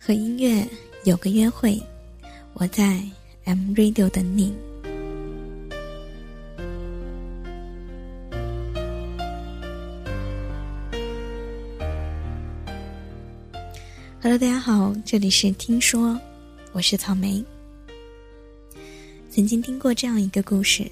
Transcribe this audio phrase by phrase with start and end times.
[0.00, 0.66] 和音乐
[1.04, 1.78] 有个约会，
[2.54, 3.02] 我在
[3.44, 4.54] M Radio 等你。
[14.22, 16.18] Hello，大家好，这里是听说，
[16.72, 17.44] 我是草莓。
[19.28, 20.88] 曾经听过这样一个故事，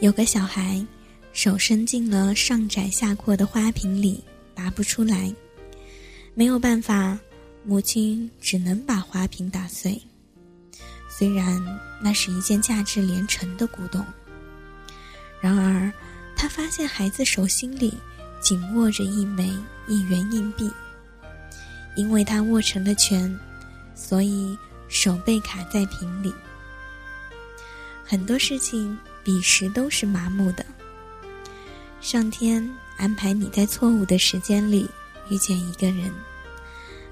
[0.00, 0.84] 有个小孩
[1.32, 4.22] 手伸进了上窄下阔的花瓶里，
[4.52, 5.32] 拔不出来，
[6.34, 7.16] 没有办法。
[7.62, 10.00] 母亲只能把花瓶打碎，
[11.08, 11.62] 虽然
[12.00, 14.04] 那是一件价值连城的古董。
[15.40, 15.92] 然而，
[16.36, 17.94] 他发现孩子手心里
[18.40, 19.52] 紧握着一枚
[19.86, 20.70] 一元硬币，
[21.96, 23.38] 因为他握成了拳，
[23.94, 24.56] 所以
[24.88, 26.32] 手被卡在瓶里。
[28.04, 30.64] 很多事情彼时都是麻木的。
[32.00, 34.88] 上天安排你在错误的时间里
[35.28, 36.10] 遇见一个人。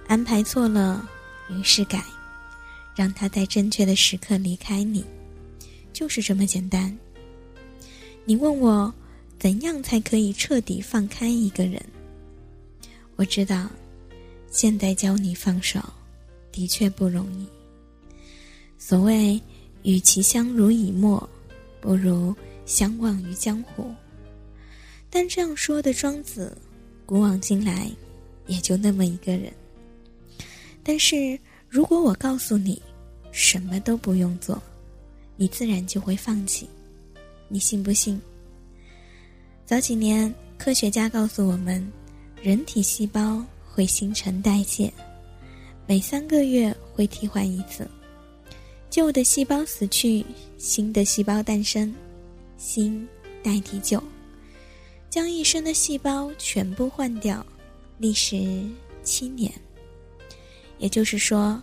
[0.09, 1.06] 安排错了，
[1.51, 2.03] 于是改，
[2.97, 5.05] 让他在正确的时刻离开你，
[5.92, 6.97] 就是这么简单。
[8.25, 8.92] 你问我
[9.39, 11.84] 怎样才可以彻底放开一个人？
[13.17, 13.69] 我知道，
[14.50, 15.78] 现在教你放手，
[16.50, 17.47] 的确不容易。
[18.78, 19.39] 所谓
[19.83, 21.28] 与其相濡以沫，
[21.83, 22.34] 不如
[22.65, 23.95] 相忘于江湖。
[25.11, 26.56] 但这样说的庄子，
[27.05, 27.91] 古往今来，
[28.47, 29.53] 也就那么一个人。
[30.89, 32.81] 但是，如果我告诉你，
[33.31, 34.58] 什么都不用做，
[35.36, 36.67] 你自然就会放弃。
[37.47, 38.19] 你信不信？
[39.66, 41.86] 早几年，科学家告诉我们，
[42.41, 44.91] 人体细胞会新陈代谢，
[45.86, 47.86] 每三个月会替换一次，
[48.89, 50.25] 旧的细胞死去，
[50.56, 51.94] 新的细胞诞生，
[52.56, 53.06] 新
[53.42, 54.03] 代替旧，
[55.11, 57.44] 将一生的细胞全部换掉，
[57.99, 58.62] 历时
[59.03, 59.53] 七年。
[60.78, 61.61] 也就是说，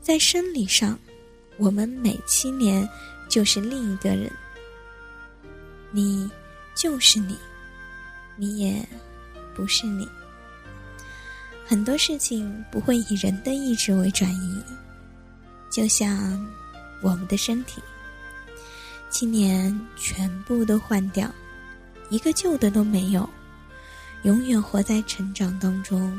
[0.00, 0.98] 在生理上，
[1.58, 2.88] 我们每七年
[3.28, 4.30] 就是另一个人。
[5.90, 6.30] 你
[6.74, 7.36] 就是你，
[8.36, 8.86] 你也
[9.54, 10.08] 不是你。
[11.66, 14.62] 很多事情不会以人的意志为转移，
[15.70, 16.46] 就像
[17.00, 17.82] 我们的身体，
[19.10, 21.30] 七年全部都换掉，
[22.10, 23.28] 一个旧的都没有，
[24.22, 26.18] 永远活在成长当中，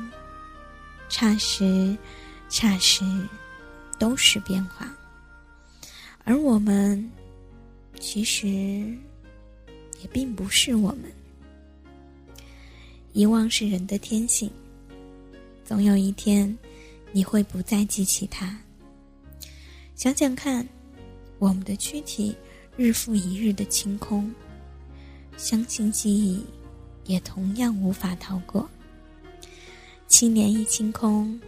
[1.09, 1.97] 霎时。
[2.53, 3.03] 霎时，
[3.97, 4.95] 都是变化，
[6.23, 7.11] 而我们
[7.99, 11.11] 其实也并不是我们。
[13.11, 14.51] 遗忘是人的天性，
[15.65, 16.55] 总有一天
[17.11, 18.55] 你会不再记起它。
[19.95, 20.63] 想想看，
[21.39, 22.35] 我们的躯体
[22.77, 24.31] 日复一日的清空，
[25.37, 26.45] 相信记忆
[27.05, 28.69] 也同样无法逃过。
[30.07, 31.41] 七年一清空。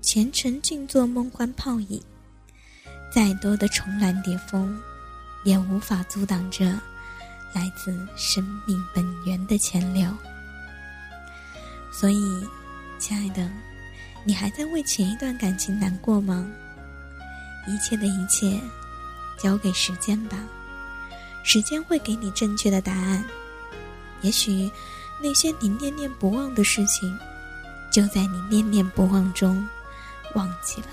[0.00, 2.00] 前尘尽作梦幻泡影，
[3.12, 4.78] 再多的重峦叠峰，
[5.44, 6.66] 也无法阻挡着
[7.52, 10.08] 来自生命本源的潜流。
[11.92, 12.46] 所以，
[12.98, 13.50] 亲爱的，
[14.24, 16.48] 你还在为前一段感情难过吗？
[17.66, 18.58] 一切的一切，
[19.36, 20.38] 交给时间吧，
[21.42, 23.22] 时间会给你正确的答案。
[24.22, 24.70] 也许，
[25.20, 27.18] 那些你念念不忘的事情，
[27.90, 29.68] 就在你念念不忘中。
[30.34, 30.88] 忘记了。